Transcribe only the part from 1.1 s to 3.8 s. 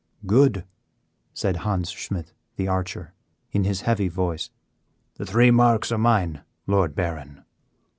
said Hans Schmidt, the archer, in